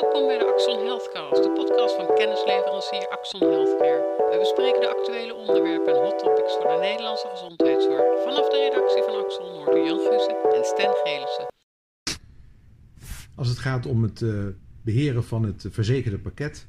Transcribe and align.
Welkom 0.00 0.26
bij 0.26 0.38
de 0.38 0.46
Axon 0.52 0.78
Healthcast, 0.86 1.42
de 1.42 1.52
podcast 1.52 1.94
van 1.96 2.08
kennisleverancier 2.14 3.08
Axon 3.16 3.40
Healthcare. 3.40 4.02
We 4.30 4.36
bespreken 4.38 4.80
de 4.80 4.88
actuele 4.96 5.34
onderwerpen 5.34 5.94
en 5.94 6.00
hot 6.04 6.18
topics 6.18 6.52
voor 6.56 6.70
de 6.72 6.78
Nederlandse 6.80 7.28
gezondheidszorg. 7.34 8.22
Vanaf 8.26 8.46
de 8.48 8.58
redactie 8.66 9.02
van 9.02 9.14
Axon 9.24 9.50
hoort 9.56 9.86
Jan 9.86 10.00
Gussen 10.08 10.36
en 10.56 10.64
Sten 10.72 10.94
Gelissen. 11.02 11.46
Als 13.34 13.48
het 13.48 13.58
gaat 13.58 13.86
om 13.86 14.02
het 14.02 14.20
uh, 14.20 14.46
beheren 14.82 15.24
van 15.24 15.42
het 15.42 15.66
verzekerde 15.70 16.18
pakket, 16.18 16.66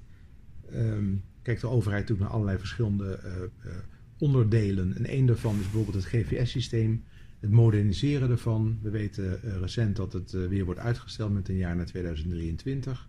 um, 0.73 1.23
kijkt 1.41 1.61
de 1.61 1.67
overheid 1.67 2.01
natuurlijk 2.01 2.27
naar 2.27 2.35
allerlei 2.35 2.57
verschillende 2.57 3.19
uh, 3.23 3.31
uh, 3.65 3.77
onderdelen. 4.19 4.95
En 4.95 5.13
een 5.13 5.25
daarvan 5.25 5.55
is 5.55 5.69
bijvoorbeeld 5.69 6.03
het 6.03 6.13
GVS-systeem, 6.13 7.03
het 7.39 7.51
moderniseren 7.51 8.29
ervan. 8.31 8.79
We 8.81 8.89
weten 8.89 9.39
recent 9.59 9.95
dat 9.95 10.13
het 10.13 10.31
weer 10.31 10.65
wordt 10.65 10.79
uitgesteld 10.79 11.33
met 11.33 11.49
een 11.49 11.57
jaar 11.57 11.75
naar 11.75 11.85
2023. 11.85 13.07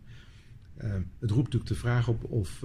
Het 1.18 1.30
roept 1.30 1.44
natuurlijk 1.44 1.66
de 1.66 1.74
vraag 1.74 2.08
op 2.08 2.24
of 2.24 2.64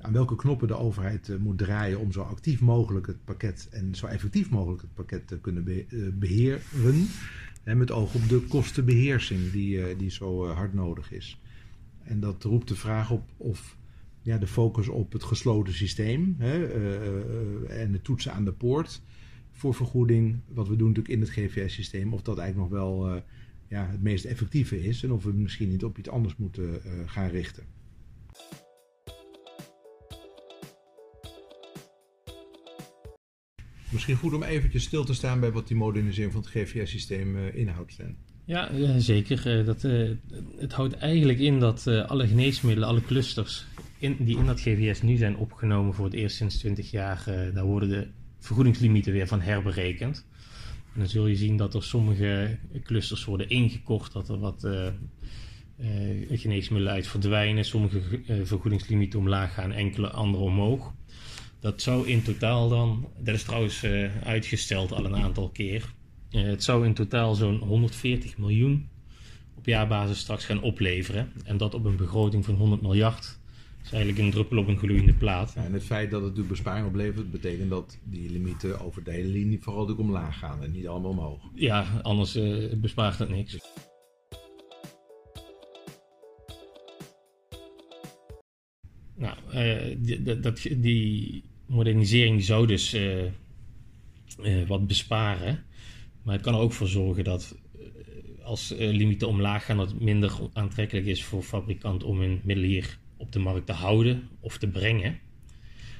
aan 0.00 0.12
welke 0.12 0.36
knoppen 0.36 0.68
de 0.68 0.76
overheid 0.76 1.38
moet 1.40 1.58
draaien 1.58 1.98
om 1.98 2.12
zo 2.12 2.20
actief 2.20 2.60
mogelijk 2.60 3.06
het 3.06 3.24
pakket 3.24 3.68
en 3.70 3.94
zo 3.94 4.06
effectief 4.06 4.50
mogelijk 4.50 4.82
het 4.82 4.94
pakket 4.94 5.26
te 5.26 5.38
kunnen 5.40 5.64
be 5.64 6.12
beheren. 6.18 6.60
Met 7.64 7.90
oog 7.90 8.14
op 8.14 8.28
de 8.28 8.40
kostenbeheersing 8.40 9.50
die, 9.50 9.96
die 9.96 10.10
zo 10.10 10.46
hard 10.46 10.74
nodig 10.74 11.12
is. 11.12 11.40
En 12.02 12.20
dat 12.20 12.42
roept 12.42 12.68
de 12.68 12.76
vraag 12.76 13.10
op 13.10 13.28
of 13.36 13.76
ja, 14.22 14.38
de 14.38 14.46
focus 14.46 14.88
op 14.88 15.12
het 15.12 15.24
gesloten 15.24 15.74
systeem 15.74 16.34
hè, 16.38 16.66
en 17.66 17.92
de 17.92 18.02
toetsen 18.02 18.32
aan 18.32 18.44
de 18.44 18.52
poort 18.52 19.02
voor 19.52 19.74
vergoeding, 19.74 20.40
wat 20.48 20.68
we 20.68 20.76
doen 20.76 20.88
natuurlijk 20.88 21.14
in 21.14 21.20
het 21.20 21.30
GVS-systeem, 21.30 22.12
of 22.12 22.22
dat 22.22 22.38
eigenlijk 22.38 22.70
nog 22.70 22.80
wel 22.80 23.22
ja, 23.68 23.88
het 23.90 24.02
meest 24.02 24.24
effectieve 24.24 24.82
is 24.84 25.02
en 25.02 25.12
of 25.12 25.24
we 25.24 25.32
misschien 25.32 25.68
niet 25.68 25.84
op 25.84 25.98
iets 25.98 26.08
anders 26.08 26.36
moeten 26.36 26.80
gaan 27.06 27.28
richten. 27.28 27.64
Misschien 33.92 34.16
goed 34.16 34.32
om 34.32 34.42
eventjes 34.42 34.82
stil 34.82 35.04
te 35.04 35.14
staan 35.14 35.40
bij 35.40 35.52
wat 35.52 35.68
die 35.68 35.76
modernisering 35.76 36.32
van 36.32 36.40
het 36.40 36.50
GVS-systeem 36.50 37.36
inhoudt. 37.36 37.92
Stan. 37.92 38.16
Ja, 38.44 38.98
zeker. 38.98 39.64
Dat, 39.64 39.82
het 40.56 40.72
houdt 40.72 40.94
eigenlijk 40.94 41.38
in 41.38 41.58
dat 41.58 41.86
alle 41.86 42.26
geneesmiddelen, 42.26 42.88
alle 42.88 43.02
clusters 43.02 43.66
in, 43.98 44.16
die 44.20 44.38
in 44.38 44.46
dat 44.46 44.60
GVS 44.60 45.02
nu 45.02 45.16
zijn 45.16 45.36
opgenomen 45.36 45.94
voor 45.94 46.04
het 46.04 46.14
eerst 46.14 46.36
sinds 46.36 46.58
20 46.58 46.90
jaar, 46.90 47.50
daar 47.54 47.64
worden 47.64 47.88
de 47.88 48.08
vergoedingslimieten 48.38 49.12
weer 49.12 49.26
van 49.26 49.40
herberekend. 49.40 50.26
En 50.98 51.04
dan 51.04 51.12
zul 51.12 51.26
je 51.26 51.36
zien 51.36 51.56
dat 51.56 51.74
er 51.74 51.82
sommige 51.82 52.58
clusters 52.82 53.24
worden 53.24 53.48
ingekort, 53.48 54.12
dat 54.12 54.28
er 54.28 54.38
wat 54.38 54.64
uh, 54.64 54.88
geneesmiddelen 56.30 56.92
uit 56.92 57.06
verdwijnen, 57.06 57.64
sommige 57.64 58.00
vergoedingslimieten 58.44 59.18
omlaag 59.18 59.54
gaan, 59.54 59.72
enkele 59.72 60.10
andere 60.10 60.42
omhoog. 60.42 60.92
Dat 61.60 61.82
zou 61.82 62.08
in 62.08 62.22
totaal 62.22 62.68
dan, 62.68 63.08
dat 63.18 63.34
is 63.34 63.42
trouwens 63.42 63.84
uitgesteld 64.24 64.92
al 64.92 65.04
een 65.04 65.16
aantal 65.16 65.48
keer, 65.48 65.94
het 66.30 66.64
zou 66.64 66.86
in 66.86 66.94
totaal 66.94 67.34
zo'n 67.34 67.58
140 67.58 68.38
miljoen 68.38 68.88
op 69.56 69.66
jaarbasis 69.66 70.18
straks 70.18 70.44
gaan 70.44 70.62
opleveren. 70.62 71.32
En 71.44 71.56
dat 71.56 71.74
op 71.74 71.84
een 71.84 71.96
begroting 71.96 72.44
van 72.44 72.54
100 72.54 72.82
miljard 72.82 73.38
is 73.82 73.92
eigenlijk 73.92 74.24
een 74.24 74.30
druppel 74.30 74.58
op 74.58 74.68
een 74.68 74.78
gloeiende 74.78 75.14
plaat. 75.14 75.52
Ja, 75.54 75.64
en 75.64 75.72
het 75.72 75.84
feit 75.84 76.10
dat 76.10 76.20
het 76.20 76.28
natuurlijk 76.28 76.54
besparing 76.54 76.86
oplevert, 76.86 77.30
betekent 77.30 77.70
dat 77.70 77.98
die 78.04 78.30
limieten 78.30 78.80
over 78.80 79.04
de 79.04 79.10
hele 79.10 79.28
linie 79.28 79.62
vooral 79.62 79.88
ook 79.88 79.98
omlaag 79.98 80.38
gaan 80.38 80.62
en 80.62 80.70
niet 80.72 80.88
allemaal 80.88 81.10
omhoog. 81.10 81.40
Ja, 81.54 82.00
anders 82.02 82.36
uh, 82.36 82.72
bespaart 82.74 83.18
het 83.18 83.28
niks. 83.28 83.58
Nou, 89.14 89.36
uh, 89.54 89.96
die, 89.98 90.40
dat, 90.40 90.66
die 90.76 91.44
modernisering 91.66 92.44
zou 92.44 92.66
dus 92.66 92.94
uh, 92.94 93.22
wat 94.66 94.86
besparen. 94.86 95.64
Maar 96.22 96.34
het 96.34 96.42
kan 96.42 96.54
er 96.54 96.60
ook 96.60 96.72
voor 96.72 96.88
zorgen 96.88 97.24
dat 97.24 97.56
als 98.42 98.74
limieten 98.78 99.28
omlaag 99.28 99.64
gaan, 99.64 99.76
dat 99.76 99.90
het 99.90 100.00
minder 100.00 100.32
aantrekkelijk 100.52 101.06
is 101.06 101.24
voor 101.24 101.42
fabrikanten 101.42 102.08
om 102.08 102.20
hun 102.20 102.40
middelen 102.44 102.70
hier 102.70 102.98
op 103.18 103.32
de 103.32 103.38
markt 103.38 103.66
te 103.66 103.72
houden 103.72 104.28
of 104.40 104.58
te 104.58 104.68
brengen. 104.68 105.18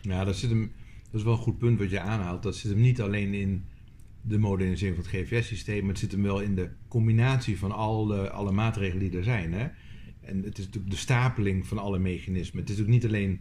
Ja, 0.03 0.25
dat, 0.25 0.37
zit 0.37 0.51
hem, 0.51 0.73
dat 1.11 1.21
is 1.21 1.23
wel 1.23 1.33
een 1.33 1.39
goed 1.39 1.59
punt 1.59 1.79
wat 1.79 1.91
je 1.91 2.01
aanhaalt. 2.01 2.43
Dat 2.43 2.57
zit 2.57 2.71
hem 2.71 2.81
niet 2.81 3.01
alleen 3.01 3.35
in 3.35 3.65
de 4.23 4.39
modernisering 4.39 4.97
van 4.97 5.05
het 5.05 5.15
GVS-systeem, 5.15 5.81
maar 5.81 5.91
het 5.91 5.99
zit 5.99 6.13
hem 6.13 6.23
wel 6.23 6.41
in 6.41 6.55
de 6.55 6.71
combinatie 6.89 7.59
van 7.59 7.73
alle, 7.73 8.31
alle 8.31 8.53
maatregelen 8.53 9.11
die 9.11 9.19
er 9.19 9.25
zijn. 9.25 9.53
Hè? 9.53 9.69
En 10.21 10.43
het 10.43 10.59
is 10.59 10.65
natuurlijk 10.65 10.93
de 10.93 10.99
stapeling 10.99 11.67
van 11.67 11.79
alle 11.79 11.99
mechanismen. 11.99 12.61
Het 12.61 12.71
is 12.71 12.77
natuurlijk 12.77 13.03
niet 13.03 13.15
alleen 13.15 13.41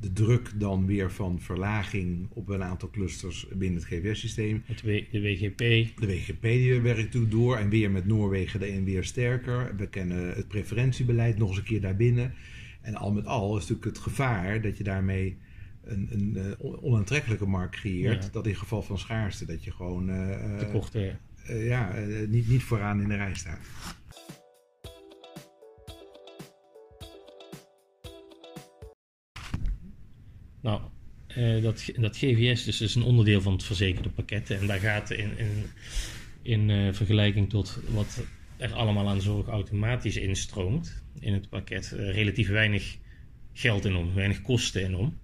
de 0.00 0.12
druk 0.12 0.52
dan 0.56 0.86
weer 0.86 1.10
van 1.10 1.40
verlaging 1.40 2.26
op 2.30 2.48
een 2.48 2.62
aantal 2.62 2.90
clusters 2.90 3.46
binnen 3.54 3.80
het 3.80 3.88
GVS-systeem. 3.88 4.62
De 5.10 5.20
WGP. 5.20 5.58
De 6.00 6.06
WGP 6.06 6.42
die 6.42 6.80
werkt 6.80 7.02
natuurlijk 7.02 7.32
door 7.32 7.56
en 7.56 7.68
weer 7.68 7.90
met 7.90 8.06
Noorwegen 8.06 8.72
een 8.72 8.84
weer 8.84 9.04
sterker. 9.04 9.76
We 9.76 9.88
kennen 9.88 10.34
het 10.34 10.48
preferentiebeleid 10.48 11.38
nog 11.38 11.48
eens 11.48 11.58
een 11.58 11.64
keer 11.64 11.80
daarbinnen. 11.80 12.34
En 12.80 12.94
al 12.94 13.12
met 13.12 13.26
al 13.26 13.56
is 13.56 13.60
natuurlijk 13.60 13.96
het 13.96 13.98
gevaar 13.98 14.60
dat 14.60 14.76
je 14.76 14.84
daarmee 14.84 15.36
een, 15.84 16.08
een, 16.10 16.56
uh, 16.60 16.84
onaantrekkelijke 16.84 17.46
markt 17.46 17.76
creëert. 17.76 18.24
Ja. 18.24 18.30
Dat 18.32 18.46
in 18.46 18.56
geval 18.56 18.82
van 18.82 18.98
schaarste, 18.98 19.46
dat 19.46 19.64
je 19.64 19.70
gewoon 19.70 20.10
uh, 20.10 20.60
ja, 20.94 21.14
uh, 21.50 21.66
ja 21.66 21.94
niet, 22.28 22.48
niet 22.48 22.62
vooraan 22.62 23.00
in 23.00 23.08
de 23.08 23.16
rij 23.16 23.34
staat. 23.34 23.60
Nou, 30.62 30.80
uh, 31.36 31.62
dat, 31.62 31.90
dat 31.96 32.16
GVS 32.16 32.64
dus 32.64 32.80
is 32.80 32.94
een 32.94 33.02
onderdeel 33.02 33.40
van 33.40 33.52
het 33.52 33.64
verzekerde 33.64 34.08
pakket. 34.08 34.50
En 34.50 34.66
daar 34.66 34.78
gaat 34.78 35.10
in, 35.10 35.38
in, 35.38 35.48
in 36.42 36.68
uh, 36.68 36.92
vergelijking 36.92 37.50
tot 37.50 37.78
wat 37.88 38.22
er 38.56 38.72
allemaal 38.72 39.08
aan 39.08 39.20
zorg 39.20 39.46
automatisch 39.46 40.16
instroomt 40.16 41.02
in 41.20 41.32
het 41.32 41.48
pakket, 41.48 41.92
uh, 41.94 42.10
relatief 42.10 42.48
weinig 42.48 42.96
geld 43.52 43.84
in 43.84 43.96
om, 43.96 44.14
weinig 44.14 44.42
kosten 44.42 44.82
in 44.82 44.94
om. 44.94 45.18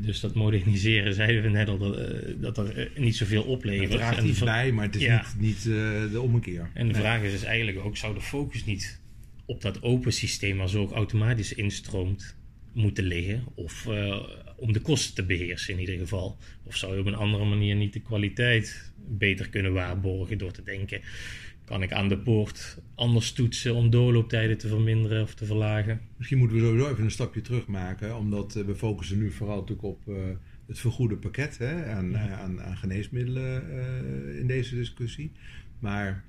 dus 0.00 0.20
dat 0.20 0.34
moderniseren 0.34 1.14
zeiden 1.22 1.42
we 1.42 1.48
net 1.48 1.68
al 1.68 1.78
dat, 1.78 1.96
dat 2.40 2.58
er 2.58 2.90
niet 2.96 3.16
zoveel 3.16 3.42
oplevert. 3.42 3.88
Het 3.88 3.98
draagt 3.98 4.22
iets 4.22 4.38
bij, 4.38 4.72
maar 4.72 4.84
het 4.84 4.96
is 4.96 5.02
ja. 5.02 5.16
niet, 5.16 5.40
niet 5.40 5.62
de 6.12 6.20
ommekeer. 6.20 6.70
En 6.74 6.86
de 6.86 6.92
nee. 6.92 7.02
vraag 7.02 7.22
is 7.22 7.32
dus 7.32 7.44
eigenlijk 7.44 7.78
ook, 7.84 7.96
zou 7.96 8.14
de 8.14 8.20
focus 8.20 8.64
niet 8.64 9.00
op 9.46 9.60
dat 9.60 9.82
open 9.82 10.12
systeem 10.12 10.56
waar 10.56 10.68
zorg 10.68 10.92
automatisch 10.92 11.54
instroomt 11.54 12.37
moeten 12.78 13.04
liggen. 13.04 13.44
Of 13.54 13.86
uh, 13.88 14.22
om 14.56 14.72
de 14.72 14.80
kosten 14.80 15.14
te 15.14 15.24
beheersen 15.24 15.74
in 15.74 15.80
ieder 15.80 15.98
geval. 15.98 16.36
Of 16.62 16.76
zou 16.76 16.94
je 16.94 17.00
op 17.00 17.06
een 17.06 17.14
andere 17.14 17.44
manier 17.44 17.76
niet 17.76 17.92
de 17.92 18.00
kwaliteit 18.00 18.92
beter 19.08 19.48
kunnen 19.48 19.72
waarborgen 19.72 20.38
door 20.38 20.52
te 20.52 20.62
denken... 20.62 21.00
kan 21.64 21.82
ik 21.82 21.92
aan 21.92 22.08
de 22.08 22.18
poort 22.18 22.78
anders 22.94 23.32
toetsen 23.32 23.74
om 23.74 23.90
doorlooptijden 23.90 24.58
te 24.58 24.68
verminderen 24.68 25.22
of 25.22 25.34
te 25.34 25.44
verlagen? 25.44 26.00
Misschien 26.16 26.38
moeten 26.38 26.56
we 26.56 26.62
sowieso 26.62 26.90
even 26.90 27.04
een 27.04 27.10
stapje 27.10 27.40
terug 27.40 27.66
maken. 27.66 28.16
Omdat 28.16 28.56
uh, 28.56 28.64
we 28.64 28.74
focussen 28.74 29.18
nu 29.18 29.30
vooral 29.30 29.56
natuurlijk 29.56 29.88
op 29.88 30.00
uh, 30.08 30.16
het 30.66 30.78
vergoede 30.78 31.16
pakket 31.16 31.58
hè, 31.58 31.84
aan, 31.86 32.10
ja. 32.10 32.38
aan, 32.38 32.62
aan, 32.62 32.76
geneesmiddelen 32.76 33.62
in 34.38 34.46
deze 34.46 34.74
discussie. 34.74 35.32
Maar 35.78 36.24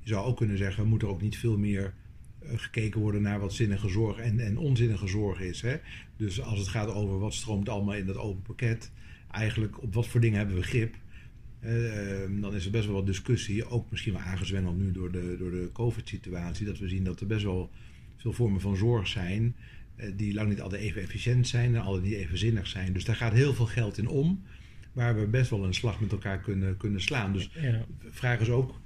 je 0.00 0.08
zou 0.08 0.26
ook 0.26 0.36
kunnen 0.36 0.58
zeggen, 0.58 0.82
we 0.82 0.88
moeten 0.88 1.08
er 1.08 1.14
ook 1.14 1.22
niet 1.22 1.38
veel 1.38 1.58
meer 1.58 1.94
gekeken 2.44 3.00
worden 3.00 3.22
naar 3.22 3.40
wat 3.40 3.52
zinnige 3.52 3.88
zorg 3.88 4.18
en, 4.18 4.40
en 4.40 4.58
onzinnige 4.58 5.06
zorg 5.06 5.40
is. 5.40 5.60
Hè? 5.60 5.76
Dus 6.16 6.42
als 6.42 6.58
het 6.58 6.68
gaat 6.68 6.88
over 6.88 7.18
wat 7.18 7.34
stroomt 7.34 7.68
allemaal 7.68 7.94
in 7.94 8.06
dat 8.06 8.16
open 8.16 8.42
pakket, 8.42 8.90
eigenlijk 9.30 9.82
op 9.82 9.94
wat 9.94 10.06
voor 10.06 10.20
dingen 10.20 10.38
hebben 10.38 10.56
we 10.56 10.62
grip, 10.62 10.94
uh, 11.60 12.40
dan 12.40 12.54
is 12.54 12.64
er 12.64 12.70
best 12.70 12.86
wel 12.86 12.94
wat 12.94 13.06
discussie, 13.06 13.68
ook 13.68 13.90
misschien 13.90 14.12
wel 14.12 14.22
aangezwengeld 14.22 14.78
nu 14.78 14.92
door 14.92 15.12
de, 15.12 15.36
door 15.38 15.50
de 15.50 15.70
COVID-situatie, 15.72 16.66
dat 16.66 16.78
we 16.78 16.88
zien 16.88 17.04
dat 17.04 17.20
er 17.20 17.26
best 17.26 17.44
wel 17.44 17.70
veel 18.16 18.32
vormen 18.32 18.60
van 18.60 18.76
zorg 18.76 19.06
zijn 19.06 19.54
uh, 19.96 20.12
die 20.16 20.34
lang 20.34 20.48
niet 20.48 20.60
altijd 20.60 20.82
even 20.82 21.02
efficiënt 21.02 21.48
zijn 21.48 21.74
en 21.74 21.82
altijd 21.82 22.04
niet 22.04 22.14
even 22.14 22.38
zinnig 22.38 22.66
zijn. 22.66 22.92
Dus 22.92 23.04
daar 23.04 23.16
gaat 23.16 23.32
heel 23.32 23.54
veel 23.54 23.66
geld 23.66 23.98
in 23.98 24.08
om, 24.08 24.42
waar 24.92 25.18
we 25.18 25.26
best 25.26 25.50
wel 25.50 25.64
een 25.64 25.74
slag 25.74 26.00
met 26.00 26.12
elkaar 26.12 26.40
kunnen, 26.40 26.76
kunnen 26.76 27.00
slaan. 27.00 27.32
Dus 27.32 27.50
ja. 27.60 27.84
vraag 28.10 28.40
is 28.40 28.50
ook 28.50 28.80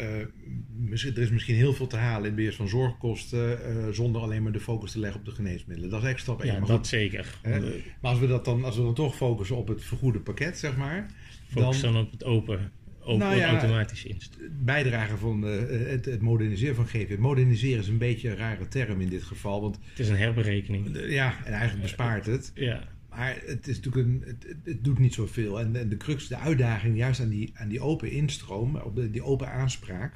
uh, 0.00 1.16
er 1.16 1.18
is 1.18 1.30
misschien 1.30 1.54
heel 1.54 1.72
veel 1.72 1.86
te 1.86 1.96
halen 1.96 2.20
in 2.20 2.26
het 2.26 2.34
beheer 2.34 2.54
van 2.54 2.68
zorgkosten 2.68 3.58
uh, 3.68 3.88
zonder 3.90 4.22
alleen 4.22 4.42
maar 4.42 4.52
de 4.52 4.60
focus 4.60 4.92
te 4.92 4.98
leggen 4.98 5.20
op 5.20 5.26
de 5.26 5.32
geneesmiddelen. 5.32 5.90
Dat 5.90 6.02
is 6.02 6.08
echt 6.08 6.20
stap 6.20 6.42
1. 6.42 6.52
Ja, 6.52 6.58
maar 6.58 6.68
dat 6.68 6.76
goed, 6.76 6.86
zeker. 6.86 7.38
Hè? 7.42 7.60
Maar 8.00 8.10
als 8.10 8.18
we, 8.18 8.26
dat 8.26 8.44
dan, 8.44 8.64
als 8.64 8.76
we 8.76 8.82
dan 8.82 8.94
toch 8.94 9.16
focussen 9.16 9.56
op 9.56 9.68
het 9.68 9.84
vergoede 9.84 10.20
pakket, 10.20 10.58
zeg 10.58 10.76
maar. 10.76 11.10
Focus 11.48 11.80
dan, 11.80 11.92
dan 11.92 12.04
op 12.04 12.10
het 12.10 12.24
open, 12.24 12.72
open 13.00 13.18
nou 13.18 13.36
ja, 13.36 13.48
automatisch 13.48 14.04
inst. 14.04 14.38
Bijdragen 14.64 15.18
van 15.18 15.44
uh, 15.44 15.58
het, 15.68 16.04
het, 16.04 16.20
moderniseren 16.20 16.74
van 16.74 16.86
GV. 16.86 17.18
Moderniseren 17.18 17.78
is 17.78 17.88
een 17.88 17.98
beetje 17.98 18.30
een 18.30 18.36
rare 18.36 18.68
term 18.68 19.00
in 19.00 19.08
dit 19.08 19.22
geval. 19.22 19.60
Want, 19.60 19.78
het 19.90 19.98
is 19.98 20.08
een 20.08 20.16
herberekening. 20.16 20.98
Ja, 21.08 21.44
en 21.44 21.52
eigenlijk 21.52 21.82
bespaart 21.82 22.26
het. 22.26 22.52
Ja. 22.54 22.94
Maar 23.16 23.42
het, 23.44 23.68
is 23.68 23.76
natuurlijk 23.80 24.06
een, 24.06 24.22
het, 24.26 24.56
het 24.64 24.84
doet 24.84 24.98
niet 24.98 25.14
zoveel. 25.14 25.60
En, 25.60 25.76
en 25.76 25.88
de 25.88 25.96
crux, 25.96 26.28
de 26.28 26.36
uitdaging 26.36 26.96
juist 26.96 27.20
aan 27.20 27.28
die, 27.28 27.52
aan 27.54 27.68
die 27.68 27.80
open 27.80 28.10
instroom, 28.10 28.76
op 28.76 28.96
de, 28.96 29.10
die 29.10 29.22
open 29.22 29.50
aanspraak, 29.50 30.14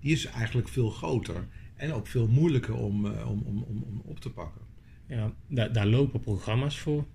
die 0.00 0.12
is 0.12 0.24
eigenlijk 0.24 0.68
veel 0.68 0.90
groter. 0.90 1.46
En 1.74 1.92
ook 1.92 2.06
veel 2.06 2.28
moeilijker 2.28 2.74
om, 2.74 3.06
uh, 3.06 3.30
om, 3.30 3.42
om, 3.42 3.62
om, 3.62 3.82
om 3.82 4.02
op 4.04 4.20
te 4.20 4.30
pakken. 4.30 4.60
Ja, 5.06 5.34
daar, 5.46 5.72
daar 5.72 5.86
lopen 5.86 6.20
programma's 6.20 6.78
voor 6.78 7.06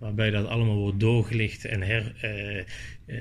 waarbij 0.00 0.30
dat 0.30 0.46
allemaal 0.46 0.76
wordt 0.76 1.00
doorgelicht 1.00 1.64
en 1.64 1.82
her. 1.82 2.14
Uh, 2.24 2.64
uh, 3.06 3.20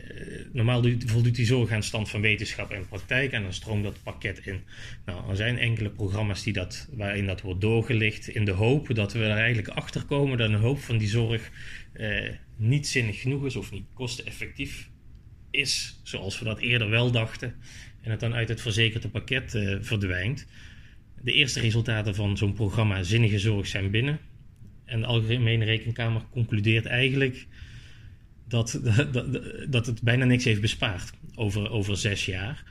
normaal 0.54 0.84
voldoet 1.06 1.36
die 1.36 1.46
zorg 1.46 1.72
aan 1.72 1.84
stand 1.84 2.10
van 2.10 2.22
wetenschap 2.22 2.72
en 2.72 2.88
praktijk 2.88 3.32
en 3.32 3.42
dan 3.42 3.54
stroomt 3.54 3.84
dat 3.84 4.04
pakket 4.04 4.46
in. 4.46 4.62
Nou, 5.06 5.30
er 5.30 5.36
zijn 5.36 5.58
enkele 5.58 5.90
programma's 5.90 6.44
die 6.44 6.54
dat, 6.54 6.88
waarin 6.92 7.26
dat 7.26 7.42
wordt 7.42 7.62
doorgelicht 7.62 8.28
in 8.28 8.46
de 8.46 8.52
hoop 8.52 8.96
dat 8.96 9.14
we 9.14 9.24
er 9.24 9.38
eigenlijk 9.38 9.68
achter 9.68 10.06
komen 10.06 10.38
dat 10.38 10.50
een 10.50 10.56
hoop 10.56 10.80
van 10.80 10.98
die 10.98 11.08
zorg 11.08 11.52
uh, 11.94 12.30
niet 12.56 12.88
zinnig 12.88 13.22
genoeg 13.22 13.46
is 13.46 13.56
of 13.56 13.72
niet 13.72 13.86
kosteneffectief 13.94 14.90
is, 15.52 16.00
zoals 16.04 16.40
we 16.40 16.46
dat 16.46 16.60
eerder 16.60 16.90
wel 16.90 17.12
dachten, 17.12 17.56
en 18.02 18.12
het 18.12 18.20
dan 18.20 18.34
uit 18.34 18.50
het 18.50 18.62
verzekerde 18.62 19.10
pakket 19.10 19.52
verdwijnt. 19.82 20.48
De 21.22 21.34
eerste 21.34 21.60
resultaten 21.60 22.16
van 22.16 22.38
zo'n 22.38 22.54
programma 22.54 23.04
Zinnige 23.04 23.40
Zorg 23.40 23.68
zijn 23.68 23.92
binnen. 23.92 24.20
En 24.90 25.00
de 25.00 25.06
Algemene 25.06 25.66
Rekenkamer 25.66 26.22
concludeert 26.32 26.86
eigenlijk 26.86 27.48
dat, 28.48 28.80
dat, 29.12 29.42
dat 29.70 29.86
het 29.86 30.02
bijna 30.02 30.26
niks 30.26 30.44
heeft 30.44 30.62
bespaard 30.62 31.12
over, 31.36 31.70
over 31.70 31.98
zes 31.98 32.26
jaar. 32.26 32.64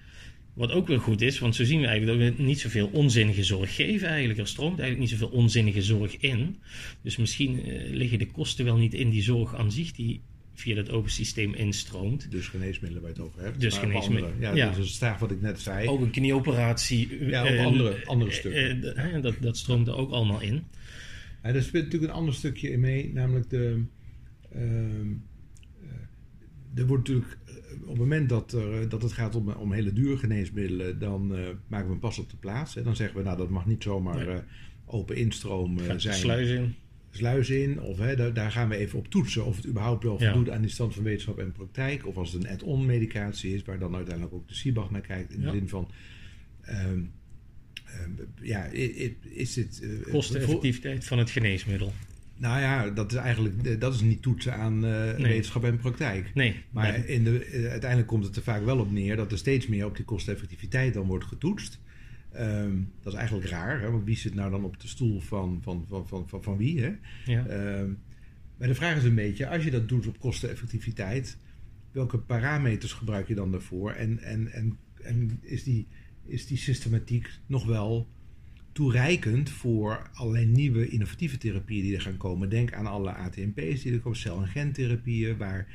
Wat 0.54 0.72
ook 0.72 0.86
wel 0.86 0.98
goed 0.98 1.20
is, 1.20 1.38
want 1.38 1.56
zo 1.56 1.64
zien 1.64 1.80
we 1.80 1.86
eigenlijk 1.86 2.20
dat 2.20 2.36
we 2.36 2.42
niet 2.42 2.60
zoveel 2.60 2.90
onzinnige 2.92 3.44
zorg 3.44 3.74
geven 3.74 4.08
eigenlijk. 4.08 4.38
Er 4.38 4.48
stroomt 4.48 4.78
eigenlijk 4.78 5.10
niet 5.10 5.20
zoveel 5.20 5.36
onzinnige 5.36 5.82
zorg 5.82 6.16
in. 6.16 6.56
Dus 7.02 7.16
misschien 7.16 7.68
uh, 7.68 7.90
liggen 7.90 8.18
de 8.18 8.26
kosten 8.26 8.64
wel 8.64 8.76
niet 8.76 8.94
in 8.94 9.10
die 9.10 9.22
zorg 9.22 9.54
aan 9.54 9.72
zich 9.72 9.92
die 9.92 10.20
via 10.54 10.74
dat 10.74 10.90
open 10.90 11.10
systeem 11.10 11.54
instroomt. 11.54 12.30
Dus 12.30 12.48
geneesmiddelen 12.48 13.02
waar 13.02 13.10
je 13.14 13.16
het 13.16 13.26
over 13.26 13.42
hebt. 13.42 13.60
Dus 13.60 13.78
geneesmiddelen. 13.78 14.36
Ja, 14.40 14.54
ja. 14.54 14.70
Dus 14.70 14.92
staag 14.92 15.18
wat 15.18 15.30
ik 15.30 15.40
net 15.40 15.60
zei. 15.60 15.88
Ook 15.88 16.00
een 16.00 16.10
knieoperatie. 16.10 17.26
Ja, 17.26 17.52
uh, 17.52 17.64
andere, 17.64 17.96
andere 18.04 18.30
stukken. 18.30 18.94
Uh, 18.96 19.22
dat, 19.22 19.34
dat 19.40 19.56
stroomt 19.56 19.86
er 19.86 19.96
ook 19.96 20.10
allemaal 20.10 20.40
in. 20.40 20.64
En 21.42 21.54
er 21.54 21.62
speelt 21.62 21.84
natuurlijk 21.84 22.12
een 22.12 22.18
ander 22.18 22.34
stukje 22.34 22.70
in 22.70 22.80
mee, 22.80 23.12
namelijk 23.12 23.50
de. 23.50 23.82
Uh, 24.54 24.62
er 26.74 26.86
wordt 26.86 27.08
natuurlijk, 27.08 27.38
op 27.82 27.88
het 27.88 27.98
moment 27.98 28.28
dat, 28.28 28.52
er, 28.52 28.88
dat 28.88 29.02
het 29.02 29.12
gaat 29.12 29.34
om, 29.34 29.48
om 29.48 29.72
hele 29.72 29.92
dure 29.92 30.16
geneesmiddelen, 30.16 30.98
dan 30.98 31.28
maken 31.66 31.88
we 31.88 31.94
een 31.94 31.98
pas 31.98 32.18
op 32.18 32.30
de 32.30 32.36
plaats. 32.36 32.76
En 32.76 32.84
dan 32.84 32.96
zeggen 32.96 33.16
we, 33.16 33.24
nou 33.24 33.36
dat 33.36 33.50
mag 33.50 33.66
niet 33.66 33.82
zomaar 33.82 34.26
nee. 34.26 34.40
open 34.86 35.16
instroom 35.16 35.78
zijn. 35.96 36.14
Sluis 36.14 36.50
in. 36.50 36.74
Sluis 37.10 37.50
in, 37.50 37.80
of 37.80 37.98
hè, 37.98 38.16
daar, 38.16 38.34
daar, 38.34 38.50
gaan 38.50 38.68
we 38.68 38.76
even 38.76 38.98
op 38.98 39.08
toetsen 39.08 39.44
of 39.44 39.56
het 39.56 39.66
überhaupt 39.66 40.04
wel 40.04 40.18
voldoet 40.18 40.46
ja. 40.46 40.54
aan 40.54 40.60
die 40.60 40.70
stand 40.70 40.94
van 40.94 41.02
wetenschap 41.02 41.38
en 41.38 41.52
praktijk. 41.52 42.06
Of 42.06 42.16
als 42.16 42.32
het 42.32 42.44
een 42.44 42.50
add-on 42.50 42.86
medicatie 42.86 43.54
is, 43.54 43.62
waar 43.64 43.78
dan 43.78 43.94
uiteindelijk 43.94 44.34
ook 44.34 44.48
de 44.48 44.54
CIBAG 44.54 44.90
naar 44.90 45.00
kijkt, 45.00 45.32
in 45.32 45.40
ja. 45.40 45.50
de 45.50 45.56
zin 45.56 45.68
van. 45.68 45.90
Uh, 46.68 46.90
ja, 48.40 48.64
is 49.22 49.56
het... 49.56 49.80
Uh, 49.82 50.12
Kosteneffectiviteit 50.12 51.04
van 51.04 51.18
het 51.18 51.30
geneesmiddel. 51.30 51.92
Nou 52.36 52.60
ja, 52.60 52.90
dat 52.90 53.12
is 53.12 53.18
eigenlijk 53.18 53.80
dat 53.80 53.94
is 53.94 54.00
niet 54.00 54.22
toetsen 54.22 54.54
aan 54.54 54.84
uh, 54.84 54.90
nee. 54.90 55.16
wetenschap 55.16 55.64
en 55.64 55.78
praktijk. 55.78 56.30
Nee. 56.34 56.64
Maar 56.70 56.92
nee. 56.92 57.06
In 57.06 57.24
de, 57.24 57.48
uh, 57.52 57.70
uiteindelijk 57.70 58.08
komt 58.08 58.24
het 58.24 58.36
er 58.36 58.42
vaak 58.42 58.64
wel 58.64 58.78
op 58.78 58.92
neer 58.92 59.16
dat 59.16 59.32
er 59.32 59.38
steeds 59.38 59.66
meer 59.66 59.86
op 59.86 59.96
die 59.96 60.04
kosteneffectiviteit 60.04 60.94
dan 60.94 61.06
wordt 61.06 61.24
getoetst. 61.24 61.78
Um, 62.36 62.92
dat 63.02 63.12
is 63.12 63.18
eigenlijk 63.18 63.48
raar, 63.48 63.80
hè? 63.80 63.90
want 63.90 64.04
wie 64.04 64.16
zit 64.16 64.34
nou 64.34 64.50
dan 64.50 64.64
op 64.64 64.80
de 64.80 64.88
stoel 64.88 65.20
van, 65.20 65.60
van, 65.62 65.84
van, 65.88 66.08
van, 66.08 66.28
van, 66.28 66.42
van 66.42 66.56
wie? 66.56 66.80
Hè? 66.80 66.92
Ja. 67.24 67.78
Um, 67.78 67.98
maar 68.56 68.68
de 68.68 68.74
vraag 68.74 68.96
is 68.96 69.04
een 69.04 69.14
beetje, 69.14 69.48
als 69.48 69.64
je 69.64 69.70
dat 69.70 69.88
doet 69.88 70.06
op 70.06 70.20
kosteneffectiviteit, 70.20 71.36
welke 71.92 72.18
parameters 72.18 72.92
gebruik 72.92 73.28
je 73.28 73.34
dan 73.34 73.50
daarvoor? 73.50 73.90
En, 73.90 74.18
en, 74.18 74.52
en, 74.52 74.76
en 75.02 75.38
is 75.42 75.64
die 75.64 75.86
is 76.28 76.46
die 76.46 76.56
systematiek 76.56 77.30
nog 77.46 77.64
wel 77.64 78.08
toereikend 78.72 79.50
voor 79.50 80.10
allerlei 80.14 80.46
nieuwe 80.46 80.88
innovatieve 80.88 81.38
therapieën 81.38 81.82
die 81.82 81.94
er 81.94 82.00
gaan 82.00 82.16
komen. 82.16 82.48
Denk 82.50 82.72
aan 82.72 82.86
alle 82.86 83.10
ATMP's 83.10 83.82
die 83.82 83.92
er 83.92 84.00
komen, 84.00 84.18
cel- 84.18 84.40
en 84.40 84.46
gentherapieën, 84.46 85.36
waar 85.36 85.66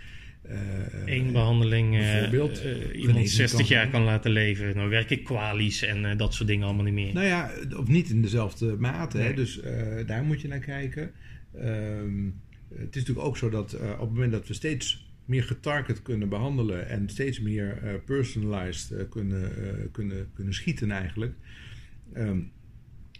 Eén 1.06 1.26
uh, 1.26 1.32
behandeling 1.32 1.92
bijvoorbeeld 1.92 2.66
uh, 2.66 3.02
iemand 3.02 3.30
60 3.30 3.60
kan 3.60 3.68
jaar 3.68 3.90
kan 3.90 4.04
laten 4.04 4.32
leven. 4.32 4.76
Nou 4.76 4.90
werk 4.90 5.10
ik 5.10 5.24
kwalies 5.24 5.82
en 5.82 6.18
dat 6.18 6.34
soort 6.34 6.48
dingen 6.48 6.66
allemaal 6.66 6.84
niet 6.84 6.94
meer. 6.94 7.14
Nou 7.14 7.26
ja, 7.26 7.52
of 7.78 7.88
niet 7.88 8.10
in 8.10 8.22
dezelfde 8.22 8.76
mate. 8.80 9.18
Nee. 9.18 9.28
Hè? 9.28 9.34
Dus 9.34 9.60
daar 10.06 10.24
moet 10.24 10.42
je 10.42 10.48
naar 10.48 10.60
kijken. 10.60 11.12
Um, 11.56 12.42
het 12.70 12.96
is 12.96 13.02
natuurlijk 13.02 13.28
ook 13.28 13.38
zo 13.38 13.50
dat 13.50 13.74
op 13.74 14.00
het 14.00 14.10
moment 14.10 14.32
dat 14.32 14.48
we 14.48 14.54
steeds 14.54 15.12
meer 15.25 15.44
getarget 15.44 16.02
kunnen 16.02 16.30
behandelen 16.30 16.90
en 16.90 17.10
steeds 17.10 17.40
meer 17.40 17.84
uh, 17.84 17.94
personalized 18.06 18.92
uh, 18.92 19.10
kunnen, 19.10 19.52
uh, 19.60 19.86
kunnen, 19.92 20.30
kunnen 20.34 20.54
schieten 20.54 20.92
eigenlijk. 20.92 21.34
Um, 22.14 22.52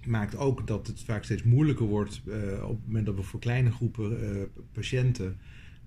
maakt 0.06 0.36
ook 0.36 0.68
dat 0.68 0.88
het 0.88 1.04
vaak 1.04 1.24
steeds 1.24 1.44
moeilijker 1.44 1.86
wordt 1.86 2.22
op 2.62 2.70
het 2.70 2.86
moment 2.86 3.06
dat 3.06 3.16
we 3.16 3.24
voor 3.24 3.40
kleine 3.40 3.72
groepen 3.72 4.50
patiënten 4.72 5.38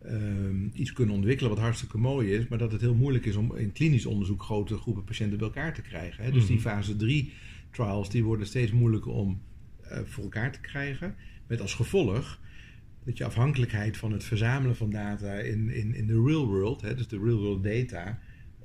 um, 0.07 0.71
iets 0.75 0.93
kunnen 0.93 1.15
ontwikkelen 1.15 1.51
wat 1.51 1.61
hartstikke 1.61 1.99
mooi 1.99 2.35
is, 2.35 2.49
maar 2.49 2.59
dat 2.59 2.73
het 2.73 2.81
heel 2.81 2.95
moeilijk 2.95 3.25
is 3.25 3.37
om 3.37 3.57
in 3.57 3.73
klinisch 3.73 4.07
onderzoek 4.07 4.43
grote 4.43 4.77
groepen 4.77 5.05
patiënten 5.05 5.39
bij 5.39 5.47
elkaar 5.47 5.75
te 5.75 5.83
krijgen. 5.83 6.25
Hè? 6.25 6.31
Dus 6.31 6.41
mm 6.41 6.47
-hmm. 6.47 6.57
die 6.57 6.65
fase 6.65 6.97
3 6.97 7.33
trials 7.71 8.11
die 8.11 8.25
worden 8.25 8.47
steeds 8.47 8.73
moeilijker 8.73 9.11
om 9.11 9.41
voor 10.05 10.25
elkaar 10.25 10.53
te 10.53 10.61
krijgen, 10.61 11.15
met 11.47 11.61
als 11.61 11.75
gevolg 11.75 12.41
dat 13.07 13.19
je 13.19 13.25
afhankelijkheid 13.25 13.97
van 13.97 14.13
het 14.13 14.25
verzamelen 14.25 14.77
van 14.77 14.91
data 14.91 15.33
in, 15.33 15.71
in, 15.71 15.95
in 15.95 16.07
de 16.07 16.23
real 16.27 16.47
world, 16.47 16.81
hè, 16.81 16.95
dus 16.95 17.09
de 17.09 17.19
real 17.19 17.39
world 17.39 17.65
data, 17.65 18.19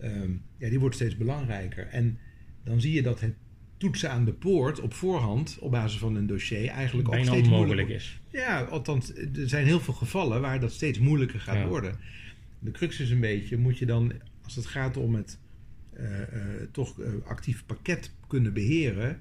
um, 0.03 0.41
ja, 0.57 0.69
die 0.69 0.79
wordt 0.79 0.95
steeds 0.95 1.17
belangrijker. 1.17 1.87
En 1.87 2.17
dan 2.63 2.81
zie 2.81 2.93
je 2.93 3.01
dat 3.01 3.19
het 3.19 3.35
toetsen 3.77 4.11
aan 4.11 4.25
de 4.25 4.33
poort 4.33 4.79
op 4.79 4.93
voorhand, 4.93 5.57
op 5.59 5.71
basis 5.71 5.99
van 5.99 6.15
een 6.15 6.27
dossier, 6.27 6.67
eigenlijk 6.67 7.09
Bijna 7.09 7.31
ook 7.31 7.35
steeds 7.35 7.49
onmogelijk 7.49 7.89
is. 7.89 8.19
Ja, 8.31 8.61
althans, 8.61 9.13
er 9.15 9.49
zijn 9.49 9.65
heel 9.65 9.79
veel 9.79 9.93
gevallen 9.93 10.41
waar 10.41 10.59
dat 10.59 10.71
steeds 10.71 10.99
moeilijker 10.99 11.39
gaat 11.39 11.55
ja. 11.55 11.67
worden. 11.67 11.95
De 12.59 12.71
crux 12.71 12.99
is 12.99 13.11
een 13.11 13.19
beetje, 13.19 13.57
moet 13.57 13.77
je 13.77 13.85
dan, 13.85 14.13
als 14.43 14.55
het 14.55 14.65
gaat 14.65 14.97
om 14.97 15.15
het 15.15 15.39
uh, 15.93 16.19
uh, 16.19 16.25
toch 16.71 16.99
uh, 16.99 17.07
actief 17.25 17.65
pakket 17.65 18.11
kunnen 18.27 18.53
beheren, 18.53 19.19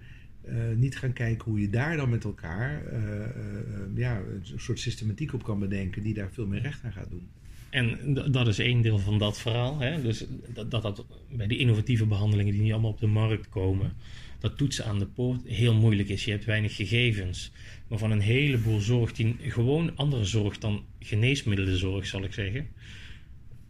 uh, 0.49 0.55
niet 0.77 0.97
gaan 0.97 1.13
kijken 1.13 1.51
hoe 1.51 1.61
je 1.61 1.71
daar 1.71 1.97
dan 1.97 2.11
met 2.11 2.25
elkaar 2.25 2.83
uh, 2.93 3.03
uh, 3.03 3.97
ja, 3.97 4.17
een 4.19 4.61
soort 4.61 4.81
systematiek 4.81 5.33
op 5.33 5.43
kan 5.43 5.59
bedenken 5.59 6.03
die 6.03 6.15
daar 6.15 6.31
veel 6.33 6.47
meer 6.47 6.61
recht 6.61 6.85
aan 6.85 6.93
gaat 6.93 7.11
doen. 7.11 7.29
En 7.71 8.15
dat 8.33 8.47
is 8.47 8.59
één 8.59 8.83
deel 8.83 8.99
van 8.99 9.19
dat 9.19 9.41
verhaal. 9.41 9.81
Hè? 9.81 10.03
Dus 10.03 10.25
dat, 10.55 10.71
dat, 10.71 10.83
dat 10.83 11.05
bij 11.29 11.47
die 11.47 11.59
innovatieve 11.59 12.07
behandelingen 12.07 12.53
die 12.53 12.63
niet 12.63 12.73
allemaal 12.73 12.91
op 12.91 13.01
de 13.01 13.07
markt 13.07 13.49
komen, 13.49 13.93
dat 14.39 14.57
toetsen 14.57 14.85
aan 14.85 14.99
de 14.99 15.07
poort 15.07 15.41
heel 15.47 15.75
moeilijk 15.75 16.09
is. 16.09 16.25
Je 16.25 16.31
hebt 16.31 16.45
weinig 16.45 16.77
gegevens. 16.77 17.53
Maar 17.89 17.99
van 17.99 18.11
een 18.11 18.21
heleboel 18.21 18.81
zorg 18.81 19.13
die 19.13 19.37
gewoon 19.41 19.97
andere 19.97 20.25
zorg 20.25 20.59
dan 20.59 20.85
geneesmiddelenzorg, 20.99 22.07
zal 22.07 22.25
ik 22.25 22.33
zeggen, 22.33 22.67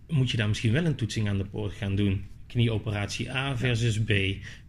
moet 0.09 0.31
je 0.31 0.37
daar 0.37 0.49
misschien 0.49 0.73
wel 0.73 0.85
een 0.85 0.95
toetsing 0.95 1.29
aan 1.29 1.39
de 1.39 1.45
poort 1.45 1.73
gaan 1.73 1.97
doen. 1.97 2.25
Knieoperatie 2.47 3.33
A 3.33 3.57
versus 3.57 4.03
B. 4.03 4.13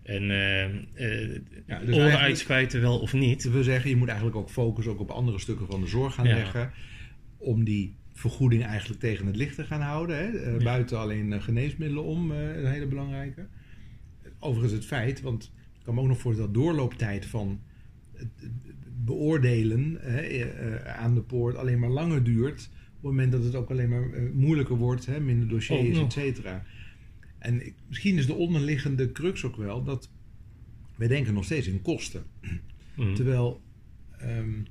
En 0.03 0.23
uh, 0.23 0.65
uh, 0.65 1.39
ja, 1.65 1.79
dus 1.79 1.95
oren 1.95 2.19
uitspuiten 2.19 2.81
wel 2.81 2.99
of 2.99 3.13
niet. 3.13 3.51
We 3.51 3.63
zeggen, 3.63 3.89
je 3.89 3.95
moet 3.95 4.07
eigenlijk 4.07 4.37
ook 4.37 4.49
focus 4.49 4.87
ook 4.87 4.99
op 4.99 5.09
andere 5.09 5.39
stukken 5.39 5.67
van 5.67 5.81
de 5.81 5.87
zorg 5.87 6.13
gaan 6.13 6.27
ja. 6.27 6.35
leggen. 6.35 6.71
Om 7.37 7.63
die 7.63 7.95
vergoeding 8.13 8.63
eigenlijk 8.63 8.99
tegen 8.99 9.25
het 9.25 9.35
licht 9.35 9.55
te 9.55 9.63
gaan 9.63 9.81
houden. 9.81 10.17
Hè? 10.17 10.51
Ja. 10.51 10.57
Buiten 10.57 10.99
alleen 10.99 11.41
geneesmiddelen 11.41 12.03
om, 12.03 12.31
een 12.31 12.71
hele 12.71 12.87
belangrijke. 12.87 13.47
Overigens 14.39 14.73
het 14.73 14.85
feit, 14.85 15.21
want 15.21 15.51
ik 15.79 15.83
kan 15.83 15.95
me 15.95 16.01
ook 16.01 16.07
nog 16.07 16.19
voorstellen 16.19 16.53
dat 16.53 16.63
doorlooptijd 16.63 17.25
van 17.25 17.61
het 18.13 18.51
beoordelen 19.05 19.99
aan 20.85 21.15
de 21.15 21.21
poort 21.21 21.55
alleen 21.55 21.79
maar 21.79 21.89
langer 21.89 22.23
duurt. 22.23 22.69
Op 22.71 23.07
het 23.07 23.11
moment 23.11 23.31
dat 23.31 23.43
het 23.43 23.55
ook 23.55 23.69
alleen 23.69 23.89
maar 23.89 24.09
moeilijker 24.33 24.75
wordt, 24.75 25.05
hè? 25.05 25.19
minder 25.19 25.47
dossiers, 25.47 25.97
oh, 25.97 26.03
et 26.03 26.13
cetera. 26.13 26.63
En 27.41 27.65
ik, 27.65 27.75
misschien 27.87 28.17
is 28.17 28.25
de 28.25 28.33
onderliggende 28.33 29.11
crux 29.11 29.43
ook 29.43 29.55
wel 29.55 29.83
dat 29.83 30.09
wij 30.95 31.07
denken 31.07 31.33
nog 31.33 31.43
steeds 31.43 31.67
in 31.67 31.81
kosten. 31.81 32.23
Mm. 32.95 33.15
Terwijl 33.15 33.61
um, 34.21 34.65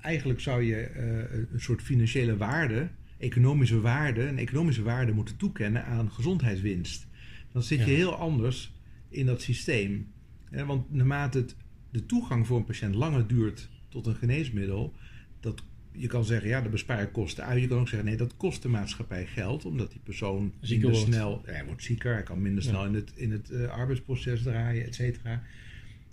eigenlijk 0.00 0.40
zou 0.40 0.62
je 0.62 0.90
uh, 0.90 1.38
een 1.52 1.60
soort 1.60 1.82
financiële 1.82 2.36
waarde, 2.36 2.88
economische 3.18 3.80
waarde, 3.80 4.22
een 4.22 4.38
economische 4.38 4.82
waarde 4.82 5.12
moeten 5.12 5.36
toekennen 5.36 5.84
aan 5.84 6.12
gezondheidswinst. 6.12 7.06
Dan 7.52 7.62
zit 7.62 7.78
je 7.78 7.90
ja. 7.90 7.96
heel 7.96 8.14
anders 8.14 8.72
in 9.08 9.26
dat 9.26 9.42
systeem. 9.42 10.06
Want 10.50 10.92
naarmate 10.92 11.38
het, 11.38 11.56
de 11.90 12.06
toegang 12.06 12.46
voor 12.46 12.56
een 12.56 12.64
patiënt 12.64 12.94
langer 12.94 13.26
duurt 13.26 13.68
tot 13.88 14.06
een 14.06 14.16
geneesmiddel, 14.16 14.94
dat 15.40 15.62
je 15.92 16.06
kan 16.06 16.24
zeggen, 16.24 16.48
ja, 16.48 16.60
dat 16.60 16.70
bespaar 16.70 17.00
je 17.00 17.10
kosten 17.10 17.44
uit. 17.44 17.60
Je 17.60 17.68
kan 17.68 17.78
ook 17.78 17.88
zeggen, 17.88 18.08
nee, 18.08 18.16
dat 18.16 18.36
kost 18.36 18.62
de 18.62 18.68
maatschappij 18.68 19.26
geld, 19.26 19.64
omdat 19.64 19.90
die 19.90 20.00
persoon 20.00 20.52
zieker 20.60 20.90
minder 20.90 21.06
snel, 21.08 21.42
hij 21.44 21.64
wordt 21.64 21.82
zieker, 21.82 22.12
hij 22.12 22.22
kan 22.22 22.42
minder 22.42 22.62
snel 22.62 22.82
ja. 22.82 22.88
in 22.88 22.94
het, 22.94 23.12
in 23.14 23.30
het 23.32 23.50
uh, 23.50 23.68
arbeidsproces 23.68 24.42
draaien, 24.42 24.84
et 24.86 24.94
cetera. 24.94 25.42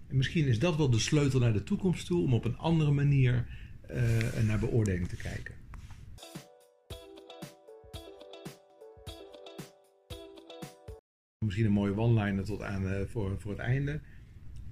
En 0.07 0.17
misschien 0.17 0.47
is 0.47 0.59
dat 0.59 0.77
wel 0.77 0.89
de 0.89 0.99
sleutel 0.99 1.39
naar 1.39 1.53
de 1.53 1.63
toekomst 1.63 2.05
toe, 2.05 2.23
om 2.23 2.33
op 2.33 2.45
een 2.45 2.57
andere 2.57 2.91
manier 2.91 3.45
uh, 3.91 4.43
naar 4.47 4.59
beoordeling 4.59 5.07
te 5.07 5.15
kijken. 5.15 5.53
Misschien 11.45 11.65
een 11.65 11.71
mooie 11.71 11.97
one-liner 11.97 12.43
tot 12.43 12.61
aan 12.61 12.83
uh, 12.83 13.01
voor, 13.05 13.39
voor 13.39 13.51
het 13.51 13.61
einde. 13.61 13.99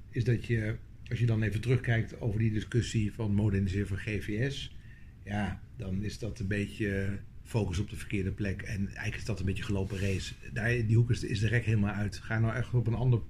is 0.09 0.23
dat 0.23 0.45
je, 0.45 0.75
als 1.09 1.19
je 1.19 1.25
dan 1.25 1.43
even 1.43 1.61
terugkijkt 1.61 2.21
over 2.21 2.39
die 2.39 2.51
discussie 2.51 3.13
van 3.13 3.33
moderniseren 3.33 3.87
van 3.87 3.97
GVS, 3.97 4.75
ja, 5.23 5.61
dan 5.77 6.03
is 6.03 6.19
dat 6.19 6.39
een 6.39 6.47
beetje 6.47 7.19
focus 7.43 7.79
op 7.79 7.89
de 7.89 7.95
verkeerde 7.95 8.31
plek. 8.31 8.61
En 8.61 8.87
eigenlijk 8.87 9.15
is 9.15 9.25
dat 9.25 9.39
een 9.39 9.45
beetje 9.45 9.63
gelopen 9.63 9.99
race. 9.99 10.33
Daar, 10.53 10.69
die 10.69 10.95
hoek 10.95 11.11
is, 11.11 11.23
is 11.23 11.39
de 11.39 11.47
rek 11.47 11.65
helemaal 11.65 11.93
uit. 11.93 12.17
Ga 12.17 12.39
nou 12.39 12.55
echt 12.55 12.73
op 12.73 12.87
een 12.87 12.93
ander, 12.93 13.21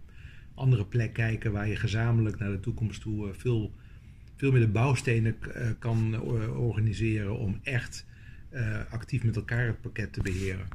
andere 0.54 0.86
plek 0.86 1.14
kijken 1.14 1.52
waar 1.52 1.68
je 1.68 1.76
gezamenlijk 1.76 2.40
naar 2.40 2.52
de 2.52 2.60
toekomst 2.60 3.02
toe 3.02 3.28
eh, 3.28 3.34
veel, 3.34 3.74
veel 4.36 4.52
meer 4.52 4.62
de 4.62 4.68
bouwstenen 4.68 5.36
eh, 5.42 5.70
kan 5.80 6.14
eh, 6.14 6.60
organiseren 6.60 7.38
om 7.38 7.60
echt 7.64 8.06
actief 8.90 9.24
met 9.24 9.36
elkaar 9.36 9.68
het 9.68 9.82
pakket 9.82 10.14
te 10.14 10.22
beheren. 10.22 10.68